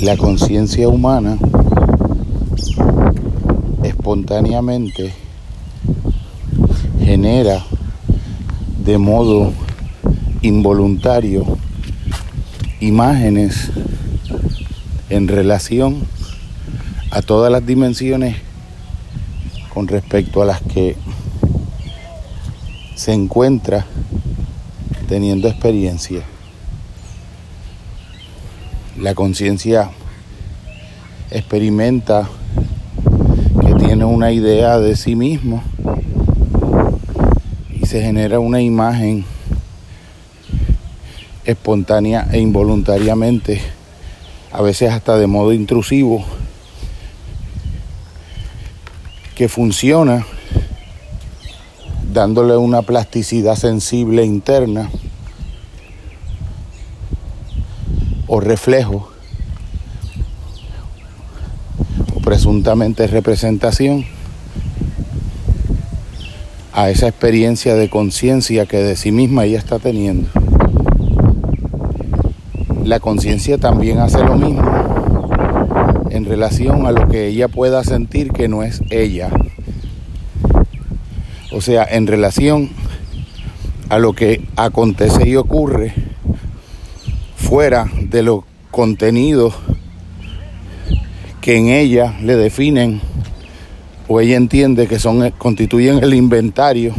La 0.00 0.16
conciencia 0.16 0.88
humana 0.88 1.36
espontáneamente 3.82 5.12
genera 7.00 7.64
de 8.84 8.96
modo 8.96 9.52
involuntario 10.40 11.44
imágenes 12.78 13.72
en 15.10 15.26
relación 15.26 15.96
a 17.10 17.20
todas 17.20 17.50
las 17.50 17.66
dimensiones 17.66 18.36
con 19.74 19.88
respecto 19.88 20.42
a 20.42 20.46
las 20.46 20.62
que 20.62 20.96
se 22.94 23.12
encuentra 23.12 23.84
teniendo 25.08 25.48
experiencia. 25.48 26.22
La 29.00 29.14
conciencia 29.14 29.90
experimenta 31.30 32.28
que 33.60 33.74
tiene 33.74 34.04
una 34.04 34.32
idea 34.32 34.80
de 34.80 34.96
sí 34.96 35.14
mismo 35.14 35.62
y 37.70 37.86
se 37.86 38.02
genera 38.02 38.40
una 38.40 38.60
imagen 38.60 39.24
espontánea 41.44 42.26
e 42.32 42.40
involuntariamente, 42.40 43.60
a 44.50 44.62
veces 44.62 44.90
hasta 44.90 45.16
de 45.16 45.28
modo 45.28 45.52
intrusivo, 45.52 46.24
que 49.36 49.48
funciona 49.48 50.26
dándole 52.12 52.56
una 52.56 52.82
plasticidad 52.82 53.54
sensible 53.54 54.24
interna 54.24 54.90
o 58.28 58.40
reflejo 58.40 59.10
o 62.14 62.20
presuntamente 62.20 63.06
representación 63.06 64.04
a 66.72 66.90
esa 66.90 67.08
experiencia 67.08 67.74
de 67.74 67.90
conciencia 67.90 68.66
que 68.66 68.76
de 68.76 68.94
sí 68.94 69.10
misma 69.10 69.46
ella 69.46 69.58
está 69.58 69.80
teniendo. 69.80 70.28
La 72.84 73.00
conciencia 73.00 73.58
también 73.58 73.98
hace 73.98 74.22
lo 74.22 74.36
mismo 74.36 74.62
en 76.10 76.24
relación 76.24 76.86
a 76.86 76.92
lo 76.92 77.08
que 77.08 77.26
ella 77.26 77.48
pueda 77.48 77.82
sentir 77.84 78.32
que 78.32 78.48
no 78.48 78.62
es 78.62 78.82
ella. 78.90 79.30
O 81.52 81.60
sea, 81.60 81.84
en 81.84 82.06
relación 82.06 82.70
a 83.88 83.98
lo 83.98 84.12
que 84.12 84.42
acontece 84.56 85.28
y 85.28 85.36
ocurre 85.36 85.94
fuera 87.36 87.90
de 88.08 88.22
los 88.22 88.44
contenidos 88.70 89.54
que 91.40 91.56
en 91.56 91.68
ella 91.68 92.14
le 92.22 92.36
definen 92.36 93.00
o 94.08 94.20
ella 94.20 94.36
entiende 94.36 94.86
que 94.86 94.98
son 94.98 95.30
constituyen 95.32 96.02
el 96.02 96.14
inventario 96.14 96.94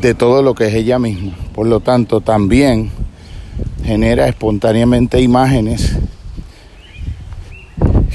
de 0.00 0.14
todo 0.14 0.42
lo 0.42 0.54
que 0.54 0.68
es 0.68 0.74
ella 0.74 0.98
misma. 0.98 1.32
Por 1.54 1.66
lo 1.66 1.80
tanto, 1.80 2.20
también 2.20 2.90
genera 3.84 4.28
espontáneamente 4.28 5.20
imágenes 5.20 5.96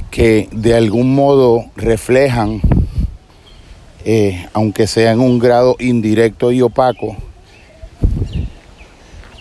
que 0.10 0.48
de 0.52 0.76
algún 0.76 1.14
modo 1.16 1.66
reflejan 1.76 2.62
eh, 4.06 4.48
aunque 4.52 4.86
sea 4.86 5.14
en 5.14 5.22
un 5.22 5.40
grado 5.40 5.78
indirecto 5.80 6.52
y 6.52 6.62
opaco, 6.62 7.16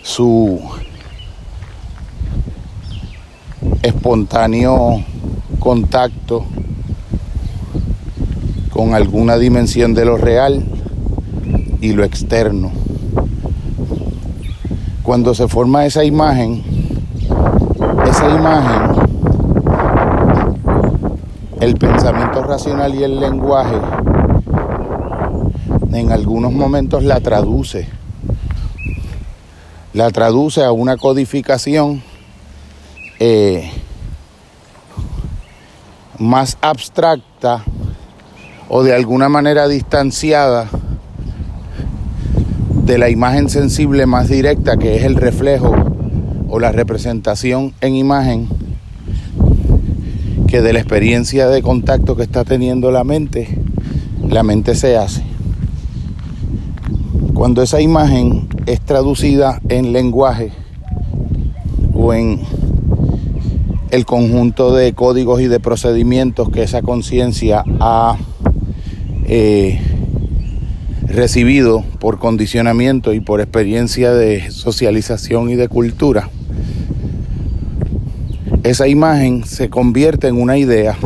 su 0.01 0.61
espontáneo 3.83 5.03
contacto 5.59 6.45
con 8.71 8.95
alguna 8.95 9.37
dimensión 9.37 9.93
de 9.93 10.05
lo 10.05 10.15
real 10.15 10.63
y 11.81 11.91
lo 11.91 12.05
externo. 12.05 12.71
Cuando 15.03 15.35
se 15.35 15.49
forma 15.49 15.85
esa 15.85 16.05
imagen, 16.05 16.63
esa 18.09 18.29
imagen, 18.29 19.03
el 21.59 21.75
pensamiento 21.75 22.41
racional 22.41 22.95
y 22.95 23.03
el 23.03 23.19
lenguaje 23.19 23.75
en 25.91 26.11
algunos 26.13 26.53
momentos 26.53 27.03
la 27.03 27.19
traduce. 27.19 27.89
La 29.93 30.09
traduce 30.09 30.63
a 30.63 30.71
una 30.71 30.95
codificación 30.95 32.01
eh, 33.19 33.71
más 36.19 36.57
abstracta 36.61 37.63
o 38.69 38.83
de 38.83 38.93
alguna 38.93 39.29
manera 39.29 39.67
distanciada 39.67 40.69
de 42.85 42.97
la 42.97 43.09
imagen 43.09 43.49
sensible 43.49 44.05
más 44.05 44.29
directa 44.29 44.77
que 44.77 44.97
es 44.97 45.03
el 45.03 45.15
reflejo 45.15 45.73
o 46.49 46.59
la 46.59 46.71
representación 46.71 47.73
en 47.81 47.95
imagen 47.95 48.47
que 50.47 50.61
de 50.61 50.73
la 50.73 50.79
experiencia 50.79 51.47
de 51.47 51.61
contacto 51.61 52.15
que 52.15 52.23
está 52.23 52.43
teniendo 52.43 52.91
la 52.91 53.03
mente, 53.03 53.57
la 54.27 54.43
mente 54.43 54.75
se 54.75 54.97
hace. 54.97 55.23
Cuando 57.33 57.63
esa 57.63 57.81
imagen 57.81 58.47
es 58.67 58.79
traducida 58.81 59.59
en 59.67 59.93
lenguaje 59.93 60.51
o 61.95 62.13
en 62.13 62.41
el 63.93 64.07
conjunto 64.07 64.73
de 64.73 64.93
códigos 64.93 65.39
y 65.39 65.47
de 65.47 65.59
procedimientos 65.59 66.49
que 66.49 66.63
esa 66.63 66.81
conciencia 66.81 67.63
ha 67.79 68.17
eh, 69.27 69.79
recibido 71.05 71.83
por 71.99 72.17
condicionamiento 72.17 73.13
y 73.13 73.19
por 73.19 73.39
experiencia 73.39 74.11
de 74.11 74.49
socialización 74.49 75.51
y 75.51 75.55
de 75.55 75.67
cultura, 75.67 76.31
esa 78.63 78.87
imagen 78.87 79.45
se 79.45 79.69
convierte 79.69 80.27
en 80.27 80.41
una 80.41 80.57
idea. 80.57 80.97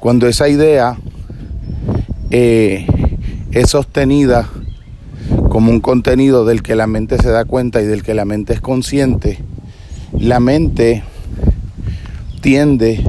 Cuando 0.00 0.26
esa 0.26 0.48
idea 0.48 0.96
eh, 2.30 2.86
es 3.50 3.68
sostenida 3.68 4.48
como 5.50 5.70
un 5.70 5.80
contenido 5.80 6.46
del 6.46 6.62
que 6.62 6.76
la 6.76 6.86
mente 6.86 7.18
se 7.18 7.28
da 7.28 7.44
cuenta 7.44 7.82
y 7.82 7.84
del 7.84 8.02
que 8.02 8.14
la 8.14 8.24
mente 8.24 8.54
es 8.54 8.62
consciente, 8.62 9.51
la 10.18 10.40
mente 10.40 11.02
tiende 12.40 13.04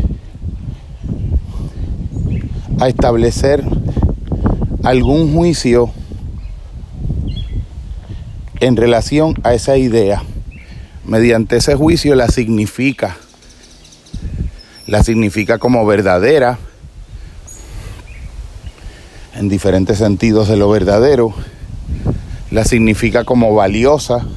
a 2.79 2.87
establecer 2.87 3.63
algún 4.83 5.33
juicio 5.33 5.91
en 8.59 8.75
relación 8.75 9.35
a 9.43 9.53
esa 9.53 9.77
idea. 9.77 10.23
Mediante 11.05 11.57
ese 11.57 11.75
juicio 11.75 12.15
la 12.15 12.27
significa. 12.27 13.17
La 14.87 15.03
significa 15.03 15.57
como 15.57 15.85
verdadera 15.85 16.57
en 19.35 19.49
diferentes 19.49 19.97
sentidos 19.97 20.47
de 20.47 20.57
lo 20.57 20.69
verdadero, 20.69 21.33
la 22.51 22.65
significa 22.65 23.23
como 23.23 23.55
valiosa 23.55 24.27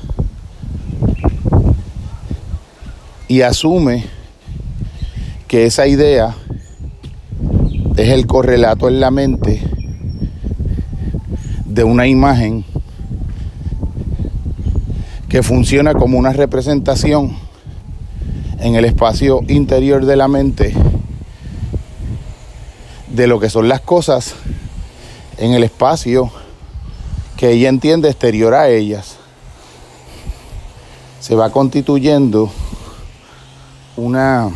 y 3.28 3.42
asume 3.42 4.04
que 5.48 5.66
esa 5.66 5.86
idea 5.86 6.34
es 7.96 8.08
el 8.08 8.26
correlato 8.26 8.88
en 8.88 9.00
la 9.00 9.10
mente 9.10 9.62
de 11.64 11.84
una 11.84 12.06
imagen 12.06 12.64
que 15.28 15.42
funciona 15.42 15.94
como 15.94 16.18
una 16.18 16.32
representación 16.32 17.36
en 18.60 18.76
el 18.76 18.84
espacio 18.84 19.40
interior 19.48 20.06
de 20.06 20.16
la 20.16 20.28
mente 20.28 20.74
de 23.08 23.26
lo 23.26 23.40
que 23.40 23.50
son 23.50 23.68
las 23.68 23.80
cosas 23.80 24.34
en 25.38 25.52
el 25.52 25.64
espacio 25.64 26.30
que 27.36 27.50
ella 27.50 27.68
entiende 27.68 28.08
exterior 28.08 28.54
a 28.54 28.68
ellas. 28.68 29.16
Se 31.20 31.34
va 31.34 31.50
constituyendo 31.50 32.50
una 33.96 34.50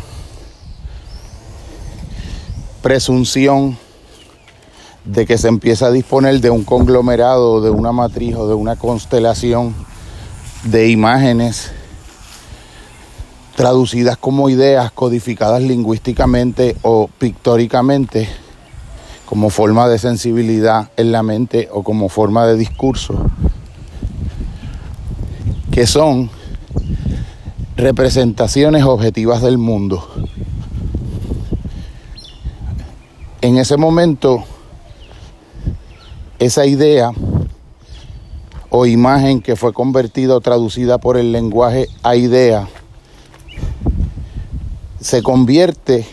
presunción 2.81 3.77
de 5.05 5.25
que 5.25 5.37
se 5.37 5.47
empieza 5.47 5.87
a 5.87 5.91
disponer 5.91 6.41
de 6.41 6.49
un 6.49 6.63
conglomerado, 6.63 7.61
de 7.61 7.69
una 7.69 7.91
matriz 7.91 8.35
o 8.35 8.47
de 8.47 8.53
una 8.53 8.75
constelación 8.75 9.73
de 10.63 10.89
imágenes 10.89 11.71
traducidas 13.55 14.17
como 14.17 14.49
ideas 14.49 14.91
codificadas 14.91 15.61
lingüísticamente 15.61 16.77
o 16.83 17.07
pictóricamente 17.07 18.29
como 19.25 19.49
forma 19.49 19.87
de 19.87 19.97
sensibilidad 19.97 20.89
en 20.97 21.11
la 21.11 21.23
mente 21.23 21.69
o 21.71 21.83
como 21.83 22.09
forma 22.09 22.45
de 22.45 22.57
discurso, 22.57 23.25
que 25.71 25.87
son 25.87 26.29
representaciones 27.81 28.83
objetivas 28.83 29.41
del 29.41 29.57
mundo. 29.57 30.07
En 33.41 33.57
ese 33.57 33.75
momento, 33.75 34.43
esa 36.37 36.67
idea 36.67 37.11
o 38.69 38.85
imagen 38.85 39.41
que 39.41 39.55
fue 39.55 39.73
convertida 39.73 40.35
o 40.35 40.41
traducida 40.41 40.99
por 40.99 41.17
el 41.17 41.31
lenguaje 41.31 41.87
a 42.03 42.15
idea 42.15 42.67
se 44.99 45.23
convierte 45.23 46.05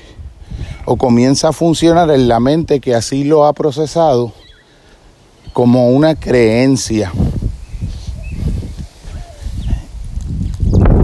o 0.87 0.97
comienza 0.97 1.49
a 1.49 1.53
funcionar 1.53 2.11
en 2.11 2.29
la 2.29 2.41
mente 2.41 2.81
que 2.81 2.95
así 2.95 3.25
lo 3.25 3.45
ha 3.45 3.53
procesado 3.53 4.33
como 5.53 5.91
una 5.91 6.15
creencia. 6.15 7.13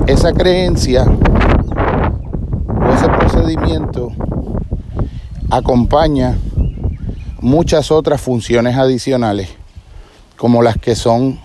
Esa 0.06 0.34
creencia 0.34 1.04
o 1.04 2.92
ese 2.92 3.08
procedimiento 3.08 4.12
acompaña 5.50 6.36
muchas 7.40 7.90
otras 7.90 8.20
funciones 8.20 8.76
adicionales, 8.76 9.48
como 10.36 10.62
las 10.62 10.76
que 10.76 10.94
son 10.94 11.40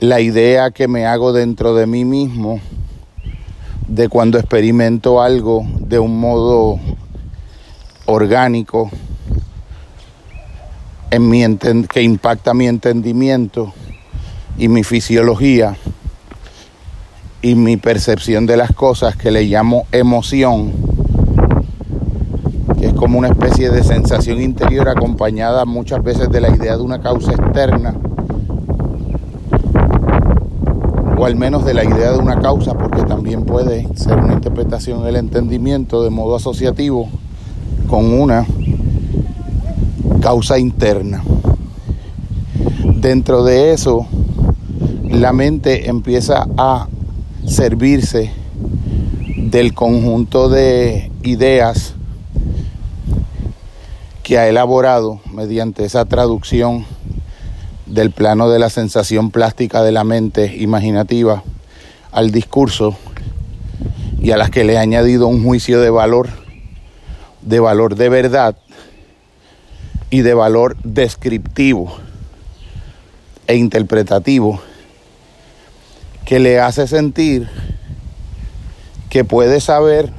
la 0.00 0.20
idea 0.20 0.72
que 0.72 0.88
me 0.88 1.06
hago 1.06 1.32
dentro 1.32 1.76
de 1.76 1.86
mí 1.86 2.04
mismo, 2.04 2.58
de 3.86 4.08
cuando 4.08 4.36
experimento 4.38 5.22
algo 5.22 5.64
de 5.78 6.00
un 6.00 6.18
modo 6.18 6.80
orgánico 8.06 8.90
en 11.12 11.28
mi 11.28 11.44
que 11.86 12.02
impacta 12.02 12.54
mi 12.54 12.66
entendimiento 12.66 13.72
y 14.58 14.66
mi 14.66 14.82
fisiología 14.82 15.76
y 17.44 17.56
mi 17.56 17.76
percepción 17.76 18.46
de 18.46 18.56
las 18.56 18.72
cosas 18.72 19.16
que 19.16 19.30
le 19.30 19.42
llamo 19.42 19.84
emoción, 19.92 20.72
que 22.80 22.86
es 22.86 22.94
como 22.94 23.18
una 23.18 23.28
especie 23.28 23.68
de 23.68 23.84
sensación 23.84 24.40
interior 24.40 24.88
acompañada 24.88 25.66
muchas 25.66 26.02
veces 26.02 26.30
de 26.30 26.40
la 26.40 26.48
idea 26.48 26.78
de 26.78 26.82
una 26.82 27.02
causa 27.02 27.32
externa 27.32 27.94
o 31.18 31.26
al 31.26 31.36
menos 31.36 31.66
de 31.66 31.74
la 31.74 31.84
idea 31.84 32.12
de 32.12 32.18
una 32.18 32.40
causa, 32.40 32.72
porque 32.72 33.02
también 33.02 33.44
puede 33.44 33.88
ser 33.94 34.16
una 34.16 34.32
interpretación 34.32 35.04
del 35.04 35.16
entendimiento 35.16 36.02
de 36.02 36.08
modo 36.08 36.36
asociativo 36.36 37.10
con 37.90 38.10
una 38.10 38.46
causa 40.22 40.58
interna. 40.58 41.22
Dentro 42.96 43.44
de 43.44 43.74
eso, 43.74 44.06
la 45.10 45.34
mente 45.34 45.90
empieza 45.90 46.46
a 46.56 46.88
servirse 47.46 48.32
del 49.36 49.74
conjunto 49.74 50.48
de 50.48 51.10
ideas 51.22 51.94
que 54.22 54.38
ha 54.38 54.48
elaborado 54.48 55.20
mediante 55.32 55.84
esa 55.84 56.06
traducción 56.06 56.86
del 57.86 58.10
plano 58.10 58.48
de 58.48 58.58
la 58.58 58.70
sensación 58.70 59.30
plástica 59.30 59.82
de 59.82 59.92
la 59.92 60.04
mente 60.04 60.56
imaginativa 60.56 61.42
al 62.10 62.30
discurso 62.30 62.96
y 64.18 64.30
a 64.30 64.38
las 64.38 64.50
que 64.50 64.64
le 64.64 64.78
ha 64.78 64.80
añadido 64.80 65.26
un 65.26 65.44
juicio 65.44 65.80
de 65.80 65.90
valor, 65.90 66.28
de 67.42 67.60
valor 67.60 67.96
de 67.96 68.08
verdad 68.08 68.56
y 70.08 70.22
de 70.22 70.32
valor 70.32 70.76
descriptivo 70.82 71.94
e 73.46 73.56
interpretativo 73.56 74.62
que 76.24 76.38
le 76.38 76.58
hace 76.58 76.86
sentir 76.86 77.48
que 79.10 79.24
puede 79.24 79.60
saber 79.60 80.10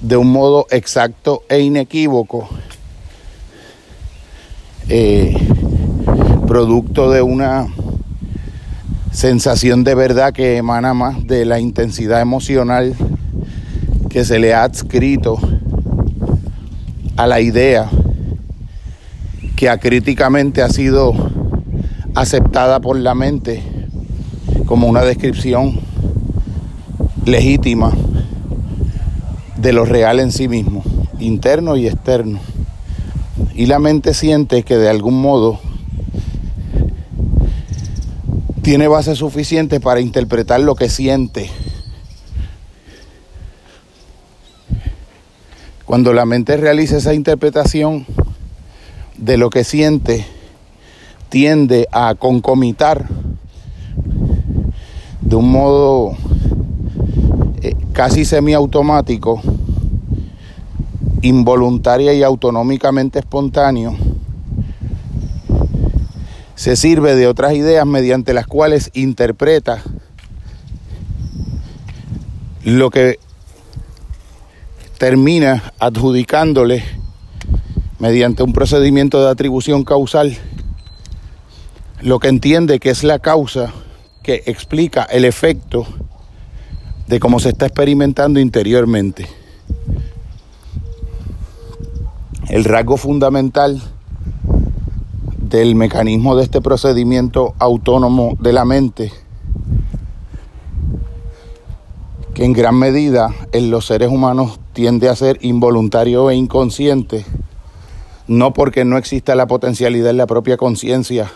de 0.00 0.16
un 0.16 0.30
modo 0.30 0.66
exacto 0.70 1.42
e 1.48 1.60
inequívoco 1.60 2.48
eh, 4.88 5.34
producto 6.46 7.10
de 7.10 7.22
una 7.22 7.68
sensación 9.12 9.84
de 9.84 9.94
verdad 9.94 10.32
que 10.32 10.56
emana 10.56 10.92
más 10.92 11.26
de 11.26 11.44
la 11.44 11.60
intensidad 11.60 12.20
emocional 12.20 12.94
que 14.10 14.24
se 14.24 14.38
le 14.38 14.52
ha 14.52 14.64
adscrito 14.64 15.38
a 17.16 17.26
la 17.26 17.40
idea 17.40 17.88
que 19.56 19.70
acríticamente 19.70 20.62
ha 20.62 20.68
sido 20.68 21.14
aceptada 22.14 22.80
por 22.80 22.98
la 22.98 23.14
mente 23.14 23.73
como 24.74 24.88
una 24.88 25.02
descripción 25.02 25.78
legítima 27.24 27.92
de 29.56 29.72
lo 29.72 29.84
real 29.84 30.18
en 30.18 30.32
sí 30.32 30.48
mismo, 30.48 30.82
interno 31.20 31.76
y 31.76 31.86
externo. 31.86 32.40
Y 33.54 33.66
la 33.66 33.78
mente 33.78 34.14
siente 34.14 34.64
que 34.64 34.76
de 34.76 34.88
algún 34.88 35.22
modo 35.22 35.60
tiene 38.62 38.88
base 38.88 39.14
suficiente 39.14 39.78
para 39.78 40.00
interpretar 40.00 40.58
lo 40.58 40.74
que 40.74 40.88
siente. 40.88 41.48
Cuando 45.84 46.12
la 46.12 46.26
mente 46.26 46.56
realiza 46.56 46.96
esa 46.96 47.14
interpretación 47.14 48.06
de 49.18 49.36
lo 49.36 49.50
que 49.50 49.62
siente, 49.62 50.26
tiende 51.28 51.86
a 51.92 52.16
concomitar 52.16 53.06
de 55.24 55.36
un 55.36 55.50
modo 55.50 56.16
eh, 57.62 57.74
casi 57.92 58.24
semiautomático, 58.24 59.40
involuntaria 61.22 62.12
y 62.12 62.22
autonómicamente 62.22 63.20
espontáneo, 63.20 63.96
se 66.54 66.76
sirve 66.76 67.16
de 67.16 67.26
otras 67.26 67.54
ideas 67.54 67.86
mediante 67.86 68.34
las 68.34 68.46
cuales 68.46 68.90
interpreta 68.94 69.82
lo 72.62 72.90
que 72.90 73.18
termina 74.98 75.72
adjudicándole 75.78 76.84
mediante 77.98 78.42
un 78.42 78.52
procedimiento 78.52 79.22
de 79.22 79.30
atribución 79.30 79.84
causal 79.84 80.36
lo 82.00 82.18
que 82.18 82.28
entiende 82.28 82.78
que 82.78 82.90
es 82.90 83.02
la 83.02 83.18
causa 83.18 83.72
que 84.24 84.42
explica 84.46 85.02
el 85.04 85.26
efecto 85.26 85.86
de 87.06 87.20
cómo 87.20 87.38
se 87.38 87.50
está 87.50 87.66
experimentando 87.66 88.40
interiormente. 88.40 89.28
El 92.48 92.64
rasgo 92.64 92.96
fundamental 92.96 93.82
del 95.38 95.74
mecanismo 95.74 96.36
de 96.36 96.44
este 96.44 96.62
procedimiento 96.62 97.54
autónomo 97.58 98.36
de 98.40 98.54
la 98.54 98.64
mente, 98.64 99.12
que 102.32 102.46
en 102.46 102.54
gran 102.54 102.76
medida 102.76 103.28
en 103.52 103.70
los 103.70 103.86
seres 103.86 104.08
humanos 104.08 104.58
tiende 104.72 105.10
a 105.10 105.16
ser 105.16 105.38
involuntario 105.42 106.30
e 106.30 106.34
inconsciente, 106.34 107.26
no 108.26 108.54
porque 108.54 108.86
no 108.86 108.96
exista 108.96 109.34
la 109.34 109.46
potencialidad 109.46 110.10
en 110.10 110.16
la 110.16 110.26
propia 110.26 110.56
conciencia 110.56 111.30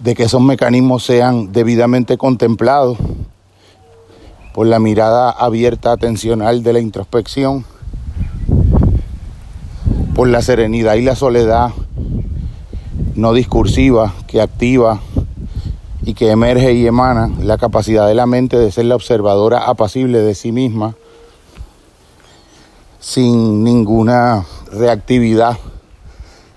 de 0.00 0.14
que 0.14 0.24
esos 0.24 0.40
mecanismos 0.40 1.04
sean 1.04 1.52
debidamente 1.52 2.18
contemplados 2.18 2.98
por 4.54 4.66
la 4.66 4.78
mirada 4.78 5.30
abierta 5.30 5.92
atencional 5.92 6.62
de 6.62 6.72
la 6.72 6.80
introspección, 6.80 7.64
por 10.14 10.28
la 10.28 10.42
serenidad 10.42 10.94
y 10.94 11.02
la 11.02 11.14
soledad 11.14 11.72
no 13.14 13.32
discursiva 13.32 14.14
que 14.26 14.40
activa 14.40 15.00
y 16.02 16.14
que 16.14 16.30
emerge 16.30 16.72
y 16.72 16.86
emana 16.86 17.30
la 17.40 17.58
capacidad 17.58 18.06
de 18.06 18.14
la 18.14 18.26
mente 18.26 18.58
de 18.58 18.70
ser 18.70 18.84
la 18.84 18.94
observadora 18.94 19.66
apacible 19.66 20.20
de 20.20 20.34
sí 20.34 20.52
misma 20.52 20.94
sin 23.00 23.62
ninguna 23.62 24.44
reactividad 24.72 25.56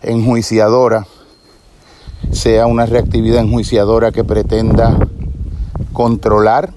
enjuiciadora, 0.02 1.06
sea 2.32 2.68
una 2.68 2.86
reactividad 2.86 3.42
enjuiciadora 3.42 4.12
que 4.12 4.24
pretenda 4.24 4.98
controlar 5.94 6.72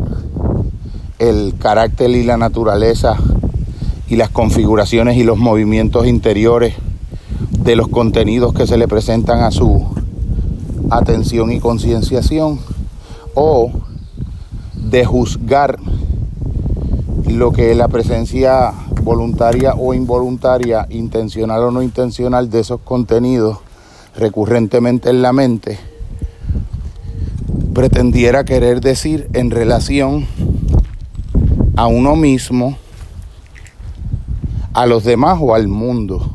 el 1.18 1.54
carácter 1.58 2.10
y 2.10 2.24
la 2.24 2.36
naturaleza 2.36 3.16
y 4.08 4.16
las 4.16 4.30
configuraciones 4.30 5.16
y 5.16 5.24
los 5.24 5.38
movimientos 5.38 6.06
interiores 6.06 6.74
de 7.50 7.76
los 7.76 7.88
contenidos 7.88 8.52
que 8.54 8.66
se 8.66 8.76
le 8.76 8.88
presentan 8.88 9.42
a 9.42 9.50
su 9.50 9.86
atención 10.90 11.52
y 11.52 11.60
concienciación 11.60 12.58
o 13.34 13.70
de 14.74 15.04
juzgar 15.04 15.78
lo 17.26 17.52
que 17.52 17.74
la 17.74 17.88
presencia 17.88 18.72
voluntaria 19.02 19.74
o 19.74 19.94
involuntaria, 19.94 20.86
intencional 20.90 21.62
o 21.62 21.70
no 21.70 21.82
intencional 21.82 22.50
de 22.50 22.60
esos 22.60 22.80
contenidos 22.80 23.58
recurrentemente 24.16 25.10
en 25.10 25.22
la 25.22 25.32
mente 25.32 25.78
pretendiera 27.72 28.44
querer 28.44 28.80
decir 28.80 29.28
en 29.32 29.50
relación 29.50 30.26
a 31.76 31.86
uno 31.86 32.16
mismo, 32.16 32.76
a 34.74 34.86
los 34.86 35.04
demás 35.04 35.38
o 35.40 35.54
al 35.54 35.68
mundo. 35.68 36.30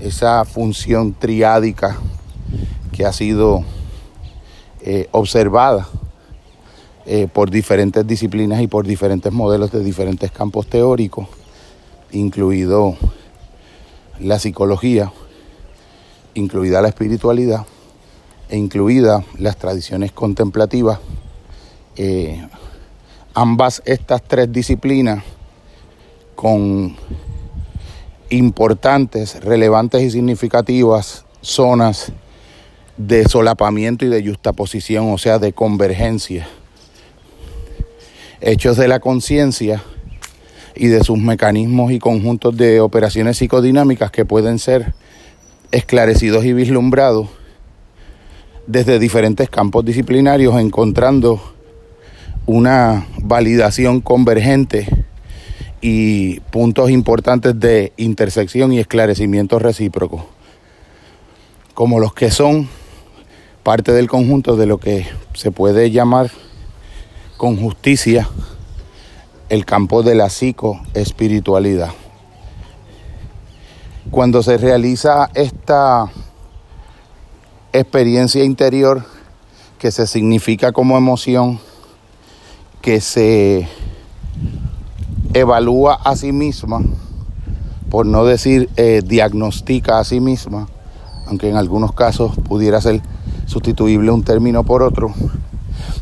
Esa 0.00 0.44
función 0.44 1.14
triádica 1.14 1.96
que 2.92 3.06
ha 3.06 3.12
sido 3.12 3.64
eh, 4.82 5.08
observada 5.12 5.88
eh, 7.06 7.28
por 7.32 7.50
diferentes 7.50 8.06
disciplinas 8.06 8.60
y 8.60 8.66
por 8.66 8.86
diferentes 8.86 9.32
modelos 9.32 9.72
de 9.72 9.82
diferentes 9.82 10.30
campos 10.30 10.66
teóricos, 10.66 11.28
incluido 12.10 12.96
la 14.20 14.38
psicología, 14.38 15.12
incluida 16.34 16.80
la 16.80 16.88
espiritualidad 16.88 17.66
e 18.48 18.56
incluida 18.56 19.24
las 19.38 19.56
tradiciones 19.56 20.12
contemplativas. 20.12 20.98
Eh, 21.96 22.46
ambas 23.34 23.82
estas 23.84 24.22
tres 24.22 24.52
disciplinas 24.52 25.22
con 26.34 26.96
importantes, 28.30 29.42
relevantes 29.42 30.02
y 30.02 30.10
significativas 30.10 31.24
zonas 31.40 32.12
de 32.96 33.28
solapamiento 33.28 34.04
y 34.04 34.08
de 34.08 34.26
justaposición, 34.26 35.12
o 35.12 35.18
sea, 35.18 35.38
de 35.38 35.52
convergencia 35.52 36.46
hechos 38.42 38.76
de 38.76 38.88
la 38.88 38.98
conciencia 39.00 39.82
y 40.74 40.88
de 40.88 41.04
sus 41.04 41.18
mecanismos 41.18 41.92
y 41.92 41.98
conjuntos 41.98 42.56
de 42.56 42.80
operaciones 42.80 43.38
psicodinámicas 43.38 44.10
que 44.10 44.24
pueden 44.24 44.58
ser 44.58 44.94
esclarecidos 45.72 46.44
y 46.44 46.52
vislumbrados 46.52 47.28
desde 48.66 48.98
diferentes 48.98 49.50
campos 49.50 49.84
disciplinarios, 49.84 50.58
encontrando 50.60 51.42
una 52.46 53.06
validación 53.18 54.00
convergente 54.00 54.86
y 55.80 56.40
puntos 56.40 56.90
importantes 56.90 57.58
de 57.58 57.92
intersección 57.96 58.72
y 58.72 58.78
esclarecimiento 58.78 59.58
recíproco, 59.58 60.26
como 61.74 61.98
los 61.98 62.14
que 62.14 62.30
son 62.30 62.68
parte 63.62 63.92
del 63.92 64.08
conjunto 64.08 64.56
de 64.56 64.66
lo 64.66 64.78
que 64.78 65.06
se 65.34 65.50
puede 65.50 65.90
llamar 65.90 66.30
con 67.36 67.56
justicia 67.56 68.28
el 69.48 69.64
campo 69.64 70.02
de 70.02 70.14
la 70.14 70.28
psicoespiritualidad. 70.28 71.90
Cuando 74.12 74.42
se 74.42 74.58
realiza 74.58 75.30
esta 75.32 76.12
experiencia 77.72 78.44
interior 78.44 79.06
que 79.78 79.90
se 79.90 80.06
significa 80.06 80.70
como 80.72 80.98
emoción, 80.98 81.58
que 82.82 83.00
se 83.00 83.66
evalúa 85.32 85.94
a 85.94 86.14
sí 86.14 86.30
misma, 86.30 86.82
por 87.88 88.04
no 88.04 88.26
decir 88.26 88.68
eh, 88.76 89.00
diagnostica 89.02 89.98
a 89.98 90.04
sí 90.04 90.20
misma, 90.20 90.68
aunque 91.26 91.48
en 91.48 91.56
algunos 91.56 91.92
casos 91.94 92.32
pudiera 92.36 92.82
ser 92.82 93.00
sustituible 93.46 94.10
un 94.10 94.24
término 94.24 94.62
por 94.62 94.82
otro, 94.82 95.14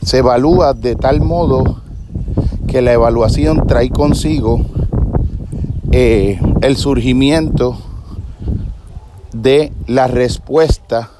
se 0.04 0.18
evalúa 0.18 0.74
de 0.74 0.96
tal 0.96 1.20
modo 1.20 1.80
que 2.66 2.82
la 2.82 2.92
evaluación 2.92 3.68
trae 3.68 3.88
consigo 3.88 4.66
eh, 5.92 6.40
el 6.60 6.76
surgimiento 6.76 7.78
la 9.86 10.06
respuesta 10.06 11.10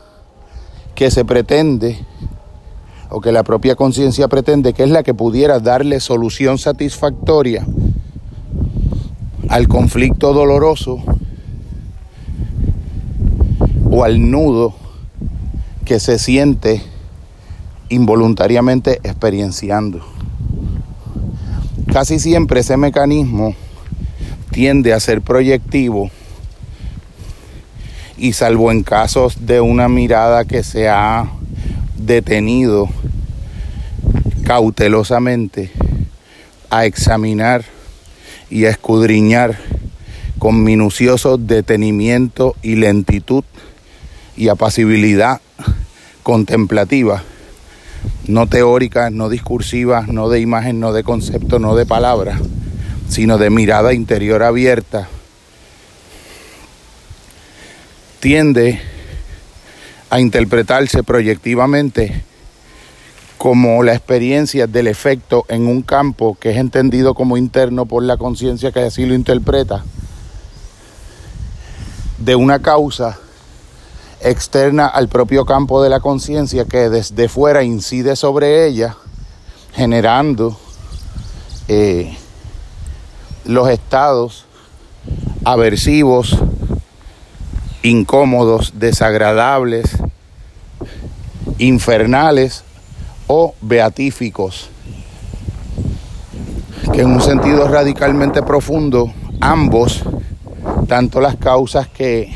que 0.95 1.11
se 1.11 1.25
pretende 1.25 1.99
o 3.09 3.21
que 3.21 3.33
la 3.33 3.43
propia 3.43 3.77
conciencia 3.77 4.29
pretende, 4.29 4.73
que 4.73 4.85
es 4.85 4.91
la 4.91 5.03
que 5.03 5.15
pudiera 5.15 5.59
darle 5.59 6.01
solución 6.01 6.59
satisfactoria 6.59 7.67
al 9.49 9.69
conflicto 9.69 10.33
doloroso 10.33 11.03
o 13.91 14.05
al 14.05 14.31
nudo 14.31 14.75
que 15.85 15.99
se 15.99 16.19
siente 16.19 16.83
involuntariamente 17.89 19.01
experienciando. 19.03 20.01
Casi 21.93 22.21
siempre 22.21 22.61
ese 22.61 22.77
mecanismo 22.77 23.55
tiende 24.53 24.93
a 24.93 25.01
ser 25.01 25.23
proyectivo 25.23 26.11
y 28.21 28.35
salvo 28.35 28.71
en 28.71 28.83
casos 28.83 29.47
de 29.47 29.63
una 29.63 29.89
mirada 29.89 30.45
que 30.45 30.63
se 30.63 30.91
ha 30.91 31.27
detenido 31.97 32.91
cautelosamente 34.45 35.71
a 36.69 36.85
examinar 36.85 37.65
y 38.51 38.67
a 38.67 38.71
escudriñar 38.71 39.59
con 40.39 40.63
minucioso 40.63 41.39
detenimiento 41.39 42.57
y 42.61 42.77
lentitud 42.77 43.45
y 44.37 44.49
apacibilidad 44.49 45.41
contemplativa 46.23 47.23
no 48.29 48.47
teóricas, 48.47 49.11
no 49.11 49.31
discursivas, 49.31 50.09
no 50.09 50.29
de 50.29 50.41
imagen, 50.41 50.79
no 50.79 50.93
de 50.93 51.05
concepto, 51.05 51.59
no 51.59 51.75
de 51.75 51.87
palabra, 51.87 52.39
sino 53.09 53.39
de 53.39 53.51
mirada 53.51 53.93
interior 53.95 54.43
abierta, 54.43 55.09
tiende 58.21 58.79
a 60.11 60.21
interpretarse 60.21 61.03
proyectivamente 61.03 62.23
como 63.39 63.83
la 63.83 63.95
experiencia 63.95 64.67
del 64.67 64.87
efecto 64.87 65.47
en 65.49 65.67
un 65.67 65.81
campo 65.81 66.37
que 66.39 66.51
es 66.51 66.59
entendido 66.59 67.15
como 67.15 67.39
interno 67.39 67.87
por 67.87 68.03
la 68.03 68.19
conciencia 68.19 68.71
que 68.71 68.81
así 68.81 69.07
lo 69.07 69.15
interpreta, 69.15 69.83
de 72.19 72.37
una 72.37 72.61
causa 72.61 73.19
externa 74.21 74.87
al 74.87 75.09
propio 75.09 75.47
campo 75.47 75.83
de 75.83 75.89
la 75.89 76.01
conciencia 76.01 76.67
que 76.67 76.91
desde 76.91 77.31
fuera 77.31 77.63
incide 77.63 78.15
sobre 78.17 78.67
ella, 78.67 78.97
generando 79.73 80.59
eh, 81.69 82.15
los 83.47 83.71
estados 83.71 84.45
aversivos, 85.45 86.37
incómodos, 87.83 88.75
desagradables, 88.79 89.97
infernales 91.59 92.65
o 93.27 93.55
beatíficos, 93.61 94.69
que 96.93 97.03
en 97.03 97.13
un 97.13 97.21
sentido 97.21 97.69
radicalmente 97.69 98.43
profundo, 98.43 99.13
ambos, 99.41 100.03
tanto 100.89 101.21
las 101.21 101.37
causas 101.37 101.89
que 101.89 102.35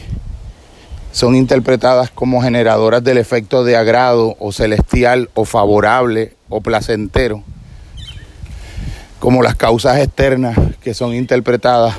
son 1.12 1.36
interpretadas 1.36 2.10
como 2.10 2.42
generadoras 2.42 3.04
del 3.04 3.18
efecto 3.18 3.64
de 3.64 3.76
agrado 3.76 4.36
o 4.38 4.52
celestial 4.52 5.30
o 5.34 5.44
favorable 5.44 6.34
o 6.48 6.60
placentero, 6.60 7.42
como 9.20 9.42
las 9.42 9.54
causas 9.56 9.98
externas 9.98 10.56
que 10.80 10.94
son 10.94 11.14
interpretadas 11.14 11.94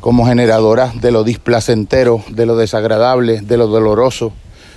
como 0.00 0.26
generadoras 0.26 1.00
de 1.00 1.10
lo 1.10 1.24
displacentero, 1.24 2.22
de 2.28 2.46
lo 2.46 2.56
desagradable, 2.56 3.40
de 3.40 3.56
lo 3.56 3.66
doloroso 3.66 4.32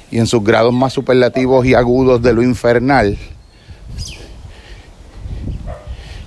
y 0.09 0.17
en 0.17 0.27
sus 0.27 0.43
grados 0.43 0.73
más 0.73 0.93
superlativos 0.93 1.65
y 1.65 1.73
agudos 1.73 2.21
de 2.21 2.33
lo 2.33 2.41
infernal, 2.41 3.17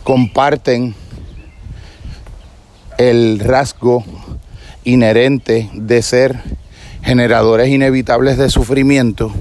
comparten 0.05 0.95
el 2.99 3.41
rasgo 3.41 4.05
inherente 4.85 5.69
de 5.73 6.03
ser 6.03 6.41
generadores 7.03 7.69
inevitables 7.69 8.39
de 8.39 8.49
sufrimiento, 8.49 9.33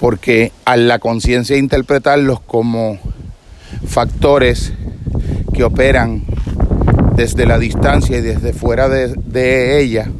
porque 0.00 0.52
a 0.64 0.76
la 0.76 0.98
conciencia 0.98 1.56
interpretarlos 1.56 2.40
como 2.40 2.98
factores 3.86 4.72
que 5.52 5.64
operan 5.64 6.24
desde 7.14 7.46
la 7.46 7.58
distancia 7.58 8.18
y 8.18 8.20
desde 8.20 8.52
fuera 8.52 8.88
de, 8.88 9.80
ella, 9.80 10.10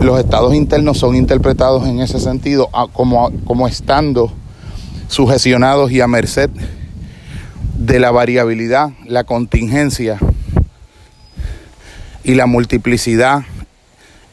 los 0.00 0.18
estados 0.18 0.54
internos 0.54 0.98
son 0.98 1.16
interpretados 1.16 1.86
en 1.86 2.00
ese 2.00 2.18
sentido 2.18 2.68
como, 2.92 3.30
como 3.44 3.68
estando 3.68 4.32
sugestionados 5.08 5.90
y 5.90 6.00
a 6.00 6.06
merced 6.06 6.50
de 7.78 8.00
la 8.00 8.10
variabilidad, 8.10 8.90
la 9.06 9.24
contingencia 9.24 10.18
y 12.24 12.34
la 12.34 12.46
multiplicidad 12.46 13.42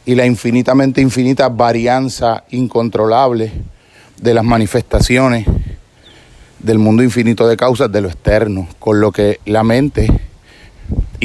y 0.05 0.15
la 0.15 0.25
infinitamente 0.25 1.01
infinita 1.01 1.49
varianza 1.49 2.43
incontrolable 2.49 3.51
de 4.21 4.33
las 4.33 4.43
manifestaciones 4.43 5.45
del 6.59 6.79
mundo 6.79 7.03
infinito 7.03 7.47
de 7.47 7.57
causas 7.57 7.91
de 7.91 8.01
lo 8.01 8.07
externo, 8.07 8.67
con 8.79 9.01
lo 9.01 9.11
que 9.11 9.39
la 9.45 9.63
mente 9.63 10.07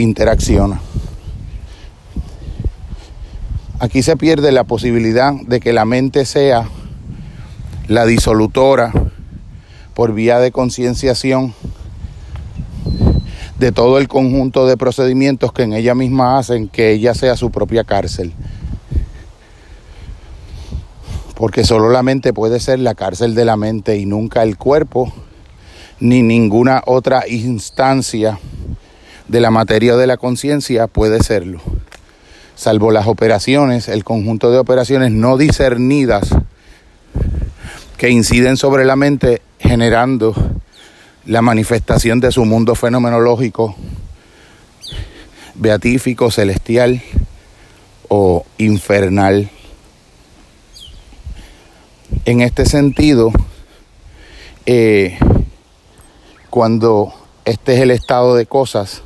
interacciona. 0.02 0.80
Aquí 3.80 4.02
se 4.02 4.16
pierde 4.16 4.52
la 4.52 4.64
posibilidad 4.64 5.32
de 5.32 5.60
que 5.60 5.72
la 5.72 5.84
mente 5.84 6.24
sea 6.24 6.68
la 7.86 8.06
disolutora 8.06 8.92
por 9.94 10.14
vía 10.14 10.38
de 10.40 10.52
concienciación 10.52 11.54
de 13.58 13.72
todo 13.72 13.98
el 13.98 14.08
conjunto 14.08 14.66
de 14.66 14.76
procedimientos 14.76 15.52
que 15.52 15.64
en 15.64 15.72
ella 15.72 15.94
misma 15.94 16.38
hacen 16.38 16.68
que 16.68 16.92
ella 16.92 17.14
sea 17.14 17.36
su 17.36 17.50
propia 17.50 17.84
cárcel. 17.84 18.32
Porque 21.34 21.64
solo 21.64 21.90
la 21.90 22.02
mente 22.02 22.32
puede 22.32 22.60
ser 22.60 22.78
la 22.80 22.94
cárcel 22.94 23.34
de 23.34 23.44
la 23.44 23.56
mente 23.56 23.96
y 23.96 24.06
nunca 24.06 24.42
el 24.42 24.56
cuerpo 24.56 25.12
ni 26.00 26.22
ninguna 26.22 26.82
otra 26.86 27.28
instancia 27.28 28.38
de 29.28 29.40
la 29.40 29.50
materia 29.50 29.96
de 29.96 30.06
la 30.06 30.16
conciencia 30.16 30.86
puede 30.86 31.22
serlo. 31.22 31.60
Salvo 32.56 32.90
las 32.90 33.06
operaciones, 33.06 33.88
el 33.88 34.02
conjunto 34.02 34.50
de 34.50 34.58
operaciones 34.58 35.12
no 35.12 35.36
discernidas 35.36 36.34
que 37.96 38.10
inciden 38.10 38.56
sobre 38.56 38.84
la 38.84 38.96
mente 38.96 39.42
generando 39.58 40.34
la 41.26 41.42
manifestación 41.42 42.20
de 42.20 42.32
su 42.32 42.44
mundo 42.44 42.74
fenomenológico, 42.74 43.76
beatífico, 45.54 46.30
celestial 46.30 47.02
o 48.08 48.46
infernal. 48.56 49.50
En 52.24 52.40
este 52.40 52.64
sentido, 52.64 53.30
eh, 54.64 55.18
cuando 56.48 57.12
este 57.44 57.74
es 57.74 57.80
el 57.80 57.90
estado 57.90 58.34
de 58.34 58.46
cosas, 58.46 59.02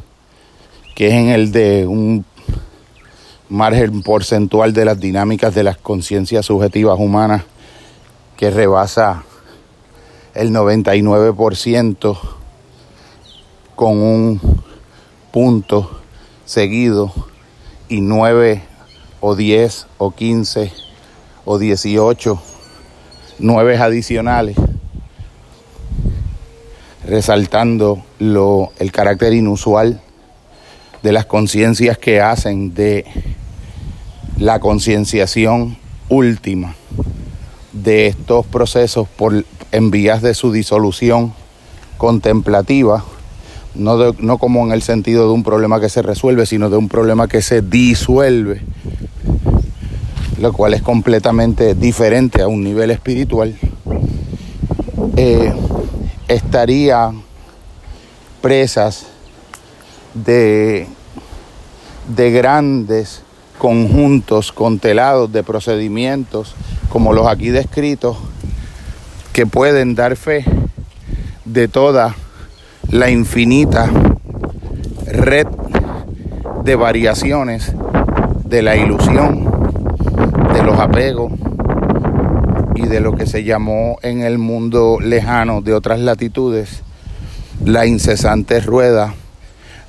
que 0.95 1.09
es 1.09 1.15
en 1.15 1.29
el 1.29 1.53
de 1.53 1.87
un 1.87 2.25
margen 3.49 4.03
porcentual 4.03 4.73
de 4.73 4.85
las 4.85 4.99
dinámicas 4.99 5.55
de 5.55 5.63
las 5.63 5.77
conciencias 5.77 6.47
subjetivas 6.47 6.99
humanas 6.99 7.45
que 8.37 8.51
rebasa 8.51 9.25
el 10.35 10.51
99% 10.51 12.19
con 13.77 13.99
un 13.99 14.41
punto 15.31 16.01
seguido 16.45 17.13
y 17.89 18.01
9 18.01 18.63
o 19.21 19.37
10 19.37 19.87
o 19.99 20.11
15 20.13 20.73
o 21.45 21.59
18 21.59 22.43
nueve 23.39 23.77
adicionales 23.77 24.57
resaltando 27.05 28.05
lo, 28.21 28.71
el 28.79 28.93
carácter 28.93 29.33
inusual 29.33 30.01
de 31.03 31.13
las 31.13 31.27
conciencias 31.27 31.99
que 31.99 32.21
hacen 32.21 32.75
de 32.75 33.05
la 34.39 34.61
concienciación 34.61 35.77
última 36.09 36.75
de 37.73 38.07
estos 38.07 38.47
procesos 38.47 39.09
por, 39.09 39.45
en 39.73 39.91
vías 39.91 40.23
de 40.23 40.35
su 40.35 40.53
disolución 40.53 41.33
contemplativa, 41.97 43.05
no, 43.75 44.13
no 44.19 44.39
como 44.39 44.65
en 44.67 44.73
el 44.73 44.83
sentido 44.83 45.27
de 45.27 45.33
un 45.33 45.43
problema 45.43 45.81
que 45.81 45.89
se 45.89 46.03
resuelve, 46.03 46.47
sino 46.47 46.69
de 46.71 46.77
un 46.77 46.89
problema 46.89 47.29
que 47.29 47.41
se 47.41 47.63
disuelve, 47.63 48.61
lo 50.39 50.53
cual 50.53 50.75
es 50.75 50.83
completamente 50.83 51.75
diferente 51.75 52.43
a 52.43 52.49
un 52.49 52.63
nivel 52.63 52.91
espiritual, 52.91 53.57
eh, 55.17 55.53
estaría 56.29 57.13
presas 58.41 59.07
de, 60.15 60.87
de 62.15 62.31
grandes 62.31 63.23
conjuntos 63.59 64.53
contelados 64.53 65.33
de 65.33 65.43
procedimientos 65.43 66.55
como 66.89 67.13
los 67.13 67.27
aquí 67.27 67.51
descritos 67.51 68.17
que 69.33 69.47
pueden 69.47 69.95
dar 69.95 70.17
fe 70.17 70.45
de 71.45 71.69
toda 71.69 72.15
la 72.91 73.11
infinita 73.11 73.89
red 75.07 75.47
de 76.65 76.77
variaciones 76.77 77.73
de 78.45 78.63
la 78.63 78.77
ilusión, 78.77 79.45
de 80.53 80.63
los 80.63 80.79
apegos 80.79 81.33
y 82.75 82.87
de 82.87 83.01
lo 83.01 83.15
que 83.15 83.27
se 83.27 83.45
llamó 83.45 83.99
en 84.03 84.23
el 84.23 84.39
mundo 84.39 84.99
lejano 85.01 85.61
de 85.61 85.75
otras 85.75 86.01
latitudes 86.01 86.83
la 87.65 87.87
incesante 87.87 88.61
rueda 88.61 89.15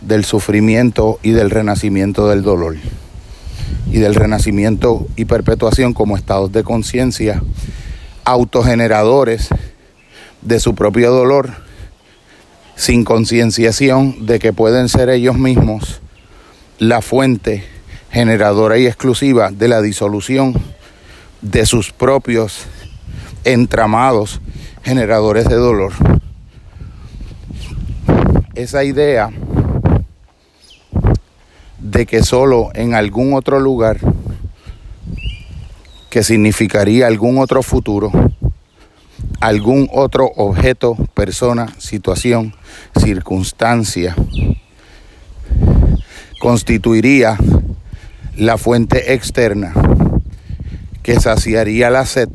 del 0.06 0.26
sufrimiento 0.26 1.20
y 1.24 1.32
del 1.32 1.50
renacimiento 1.50 2.28
del 2.28 2.44
dolor 2.44 2.76
y 3.92 4.00
del 4.00 4.16
renacimiento 4.16 5.08
y 5.16 5.26
perpetuación 5.26 5.94
como 5.94 6.18
estados 6.18 6.52
de 6.52 6.64
conciencia 6.64 7.42
autogeneradores 8.26 9.50
de 10.42 10.60
su 10.60 10.76
propio 10.76 11.12
dolor 11.12 11.52
sin 12.76 13.04
concienciación 13.04 14.26
de 14.26 14.40
que 14.40 14.54
pueden 14.54 14.90
ser 14.90 15.10
ellos 15.10 15.38
mismos 15.38 16.02
la 16.80 17.02
fuente 17.02 17.64
generadora 18.12 18.78
y 18.78 18.88
exclusiva 18.88 19.52
de 19.52 19.68
la 19.68 19.82
disolución 19.82 20.54
de 21.42 21.66
sus 21.66 21.92
propios 21.92 22.66
entramados 23.44 24.42
generadores 24.84 25.48
de 25.48 25.56
dolor. 25.56 25.94
Esa 28.56 28.84
idea 28.84 29.30
de 31.84 32.06
que 32.06 32.24
solo 32.24 32.72
en 32.74 32.96
algún 32.96 33.34
otro 33.34 33.60
lugar 33.60 33.98
que 36.10 36.24
significaría 36.24 37.08
algún 37.08 37.38
otro 37.40 37.62
futuro, 37.62 38.12
algún 39.42 39.90
otro 39.92 40.32
objeto, 40.38 40.96
persona, 41.14 41.68
situación, 41.78 42.56
circunstancia, 42.98 44.16
constituiría 46.40 47.38
la 48.38 48.58
fuente 48.58 49.14
externa 49.14 49.74
que 51.02 51.20
saciaría 51.20 51.90
la 51.90 52.06
sed, 52.06 52.30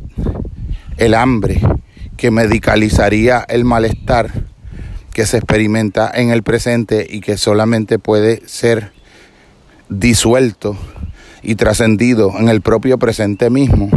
el 0.98 1.14
hambre, 1.14 1.62
que 2.18 2.30
medicalizaría 2.30 3.46
el 3.48 3.64
malestar 3.64 4.30
que 5.14 5.24
se 5.24 5.38
experimenta 5.38 6.10
en 6.14 6.30
el 6.30 6.42
presente 6.42 7.06
y 7.08 7.20
que 7.20 7.38
solamente 7.38 7.98
puede 7.98 8.42
ser 8.46 8.97
disuelto 9.88 10.76
y 11.42 11.54
trascendido 11.54 12.32
en 12.38 12.48
el 12.48 12.60
propio 12.60 12.98
presente 12.98 13.50
mismo, 13.50 13.90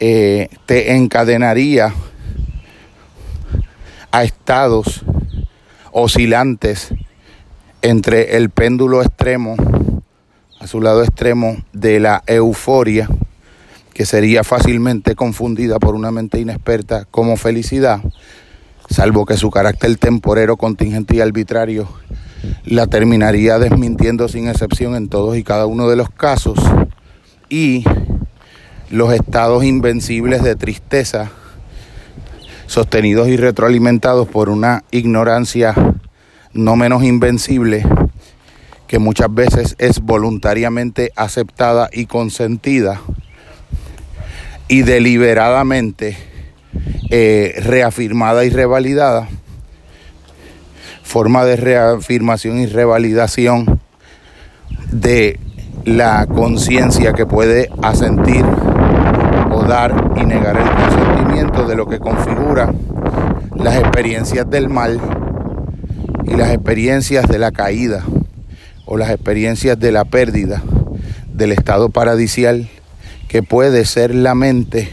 eh, 0.00 0.48
te 0.66 0.94
encadenaría 0.94 1.94
a 4.10 4.24
estados 4.24 5.04
oscilantes 5.92 6.92
entre 7.82 8.36
el 8.36 8.50
péndulo 8.50 9.02
extremo, 9.02 9.56
a 10.58 10.66
su 10.66 10.80
lado 10.80 11.02
extremo 11.02 11.56
de 11.72 12.00
la 12.00 12.22
euforia, 12.26 13.08
que 13.92 14.06
sería 14.06 14.42
fácilmente 14.42 15.14
confundida 15.14 15.78
por 15.78 15.94
una 15.94 16.10
mente 16.10 16.40
inexperta 16.40 17.04
como 17.10 17.36
felicidad, 17.36 18.00
salvo 18.88 19.26
que 19.26 19.36
su 19.36 19.50
carácter 19.50 19.96
temporero, 19.96 20.56
contingente 20.56 21.16
y 21.16 21.20
arbitrario 21.20 21.88
la 22.64 22.86
terminaría 22.86 23.58
desmintiendo 23.58 24.28
sin 24.28 24.48
excepción 24.48 24.94
en 24.96 25.08
todos 25.08 25.36
y 25.36 25.42
cada 25.42 25.66
uno 25.66 25.88
de 25.88 25.96
los 25.96 26.10
casos. 26.10 26.58
Y 27.48 27.84
los 28.90 29.12
estados 29.12 29.64
invencibles 29.64 30.42
de 30.42 30.56
tristeza 30.56 31.30
sostenidos 32.66 33.28
y 33.28 33.36
retroalimentados 33.36 34.28
por 34.28 34.48
una 34.48 34.84
ignorancia 34.90 35.74
no 36.52 36.76
menos 36.76 37.02
invencible 37.02 37.84
que 38.86 38.98
muchas 38.98 39.32
veces 39.32 39.74
es 39.78 40.00
voluntariamente 40.00 41.10
aceptada 41.16 41.88
y 41.92 42.06
consentida 42.06 43.00
y 44.68 44.82
deliberadamente 44.82 46.16
eh, 47.10 47.54
reafirmada 47.64 48.44
y 48.44 48.50
revalidada 48.50 49.28
forma 51.04 51.44
de 51.44 51.54
reafirmación 51.54 52.58
y 52.58 52.66
revalidación 52.66 53.78
de 54.90 55.38
la 55.84 56.26
conciencia 56.26 57.12
que 57.12 57.26
puede 57.26 57.68
asentir 57.82 58.44
o 59.52 59.62
dar 59.64 59.94
y 60.16 60.24
negar 60.24 60.56
el 60.56 60.68
consentimiento 60.70 61.68
de 61.68 61.76
lo 61.76 61.86
que 61.86 62.00
configura 62.00 62.72
las 63.54 63.76
experiencias 63.76 64.48
del 64.50 64.68
mal 64.68 65.00
y 66.24 66.34
las 66.34 66.50
experiencias 66.50 67.28
de 67.28 67.38
la 67.38 67.52
caída 67.52 68.02
o 68.86 68.96
las 68.96 69.10
experiencias 69.10 69.78
de 69.78 69.92
la 69.92 70.06
pérdida 70.06 70.62
del 71.32 71.52
estado 71.52 71.90
paradisial 71.90 72.68
que 73.28 73.42
puede 73.42 73.84
ser 73.84 74.14
la 74.14 74.34
mente 74.34 74.88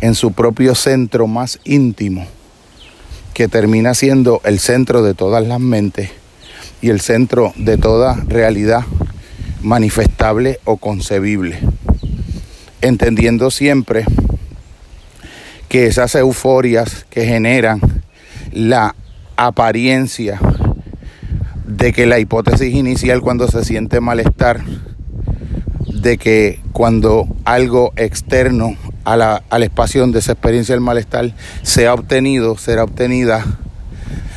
en 0.00 0.14
su 0.14 0.32
propio 0.32 0.74
centro 0.74 1.28
más 1.28 1.60
íntimo 1.64 2.26
que 3.40 3.48
termina 3.48 3.94
siendo 3.94 4.42
el 4.44 4.58
centro 4.58 5.02
de 5.02 5.14
todas 5.14 5.46
las 5.46 5.60
mentes 5.60 6.10
y 6.82 6.90
el 6.90 7.00
centro 7.00 7.54
de 7.56 7.78
toda 7.78 8.22
realidad 8.28 8.82
manifestable 9.62 10.60
o 10.64 10.76
concebible, 10.76 11.58
entendiendo 12.82 13.50
siempre 13.50 14.04
que 15.70 15.86
esas 15.86 16.14
euforias 16.16 17.06
que 17.08 17.24
generan 17.24 17.80
la 18.52 18.94
apariencia 19.38 20.38
de 21.66 21.94
que 21.94 22.04
la 22.04 22.18
hipótesis 22.18 22.74
inicial 22.74 23.22
cuando 23.22 23.48
se 23.48 23.64
siente 23.64 24.02
malestar, 24.02 24.60
de 25.86 26.18
que 26.18 26.60
cuando 26.72 27.26
algo 27.46 27.94
externo 27.96 28.76
a 29.10 29.16
la, 29.16 29.42
al 29.50 29.64
espacio 29.64 30.02
donde 30.02 30.20
experiencia 30.20 30.72
el 30.72 30.80
malestar 30.80 31.32
sea 31.62 31.94
obtenido, 31.94 32.56
será 32.56 32.84
obtenida 32.84 33.44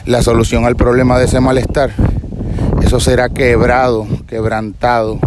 la 0.08 0.24
solución 0.24 0.66
al 0.66 0.76
problema 0.76 1.20
de 1.20 1.26
ese 1.26 1.40
malestar, 1.40 1.92
eso 2.84 3.00
será 3.00 3.30
quebrado, 3.30 4.08
quebrantado, 4.28 5.20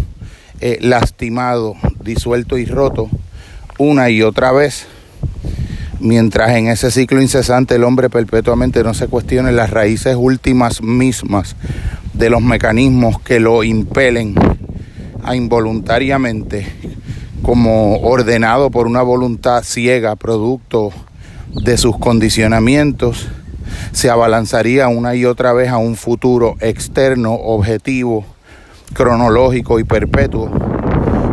eh, 0.61 0.79
lastimado, 0.81 1.77
disuelto 2.03 2.59
y 2.59 2.65
roto 2.65 3.09
una 3.79 4.11
y 4.11 4.23
otra 4.23 4.51
vez, 4.51 4.87
mientras 6.01 6.51
en 6.57 6.67
ese 6.67 6.91
ciclo 6.91 7.23
incesante 7.23 7.77
el 7.77 7.85
hombre 7.85 8.11
perpetuamente 8.11 8.83
no 8.83 8.95
se 8.95 9.07
cuestione 9.07 9.53
las 9.53 9.71
raíces 9.71 10.17
últimas 10.19 10.83
mismas 10.83 11.55
de 12.15 12.31
los 12.31 12.43
mecanismos 12.43 13.21
que 13.21 13.39
lo 13.39 13.63
impelen 13.63 14.35
a 15.23 15.37
involuntariamente, 15.37 16.67
como 17.47 17.99
ordenado 17.99 18.73
por 18.73 18.89
una 18.89 19.03
voluntad 19.03 19.63
ciega, 19.63 20.17
producto 20.17 20.91
de 21.53 21.77
sus 21.77 21.97
condicionamientos, 21.97 23.29
se 23.93 24.11
abalanzaría 24.11 24.89
una 24.89 25.15
y 25.15 25.27
otra 25.27 25.53
vez 25.53 25.69
a 25.69 25.77
un 25.77 25.95
futuro 25.95 26.57
externo, 26.59 27.35
objetivo, 27.35 28.25
cronológico 28.95 29.79
y 29.79 29.85
perpetuo 29.85 30.51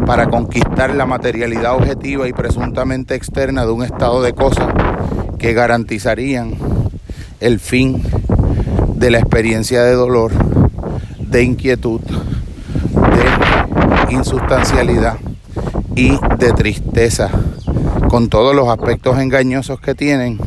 para 0.06 0.28
conquistar 0.28 0.94
la 0.94 1.08
materialidad 1.08 1.74
objetiva 1.74 2.28
y 2.28 2.34
presuntamente 2.34 3.16
externa 3.16 3.66
de 3.66 3.72
un 3.72 3.84
estado 3.84 4.22
de 4.22 4.34
cosas 4.34 4.72
que 5.40 5.54
garantizarían 5.54 6.54
el 7.40 7.60
fin 7.60 8.04
de 8.98 9.10
la 9.10 9.18
experiencia 9.18 9.82
de 9.82 9.94
dolor, 9.94 10.32
de 11.18 11.42
inquietud, 11.44 12.02
de 14.08 14.14
insustancialidad 14.14 15.18
y 15.96 16.18
de 16.40 16.54
tristeza, 16.54 17.30
con 18.10 18.30
todos 18.30 18.56
los 18.56 18.68
aspectos 18.68 19.20
engañosos 19.20 19.80
que 19.80 19.96
tienen 19.96 20.40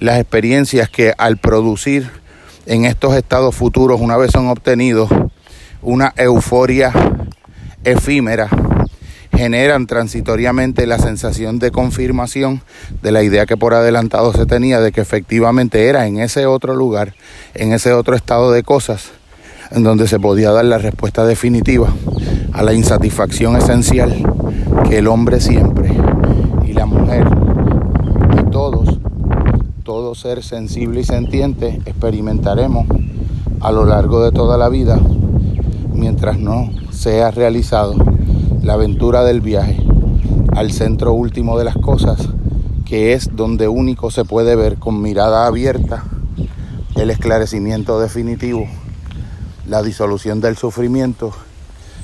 las 0.00 0.20
experiencias 0.20 0.88
que 0.88 1.14
al 1.16 1.38
producir 1.38 2.10
en 2.66 2.84
estos 2.84 3.14
estados 3.14 3.54
futuros, 3.54 4.00
una 4.00 4.16
vez 4.16 4.30
son 4.32 4.48
obtenidos, 4.48 5.08
una 5.82 6.12
euforia 6.16 6.92
efímera, 7.84 8.48
generan 9.32 9.86
transitoriamente 9.86 10.86
la 10.86 10.98
sensación 10.98 11.58
de 11.58 11.70
confirmación 11.70 12.62
de 13.02 13.10
la 13.10 13.22
idea 13.22 13.46
que 13.46 13.56
por 13.56 13.74
adelantado 13.74 14.32
se 14.32 14.46
tenía 14.46 14.80
de 14.80 14.92
que 14.92 15.00
efectivamente 15.00 15.88
era 15.88 16.06
en 16.06 16.18
ese 16.18 16.46
otro 16.46 16.74
lugar, 16.74 17.14
en 17.54 17.72
ese 17.72 17.92
otro 17.92 18.14
estado 18.14 18.52
de 18.52 18.62
cosas, 18.62 19.10
en 19.70 19.82
donde 19.82 20.06
se 20.08 20.20
podía 20.20 20.52
dar 20.52 20.64
la 20.66 20.78
respuesta 20.78 21.26
definitiva 21.26 21.92
a 22.52 22.62
la 22.62 22.74
insatisfacción 22.74 23.56
esencial 23.56 24.33
que 24.88 24.98
el 24.98 25.06
hombre 25.08 25.40
siempre 25.40 25.96
y 26.66 26.72
la 26.72 26.86
mujer 26.86 27.26
y 28.40 28.50
todos, 28.50 28.98
todo 29.82 30.14
ser 30.14 30.42
sensible 30.42 31.00
y 31.00 31.04
sentiente 31.04 31.80
experimentaremos 31.86 32.86
a 33.60 33.72
lo 33.72 33.84
largo 33.84 34.22
de 34.22 34.30
toda 34.30 34.58
la 34.58 34.68
vida 34.68 35.00
mientras 35.92 36.38
no 36.38 36.70
sea 36.90 37.30
realizado 37.30 37.94
la 38.62 38.74
aventura 38.74 39.24
del 39.24 39.40
viaje 39.40 39.82
al 40.54 40.70
centro 40.70 41.12
último 41.12 41.58
de 41.58 41.64
las 41.64 41.76
cosas, 41.76 42.28
que 42.84 43.12
es 43.12 43.34
donde 43.34 43.68
único 43.68 44.10
se 44.10 44.24
puede 44.24 44.54
ver 44.56 44.76
con 44.76 45.00
mirada 45.00 45.46
abierta 45.46 46.04
el 46.94 47.10
esclarecimiento 47.10 47.98
definitivo, 47.98 48.66
la 49.66 49.82
disolución 49.82 50.40
del 50.40 50.56
sufrimiento 50.56 51.32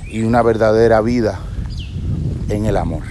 y 0.09 0.23
una 0.23 0.43
verdadera 0.43 1.01
vida 1.01 1.38
en 2.53 2.67
el 2.67 2.77
amor. 2.77 3.03